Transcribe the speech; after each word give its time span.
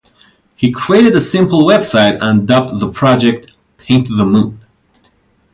He 0.55 0.71
created 0.71 1.13
a 1.13 1.19
simple 1.19 1.61
website 1.63 2.17
and 2.21 2.47
dubbed 2.47 2.79
the 2.79 2.89
project 2.91 3.51
"Paint 3.77 4.07
the 4.07 4.25
Moon". 4.25 4.59